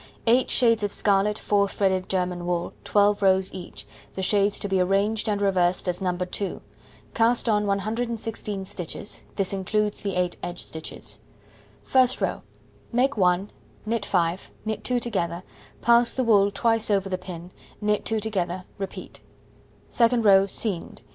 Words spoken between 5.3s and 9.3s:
reversed as No. 2. Cast on 116 stitches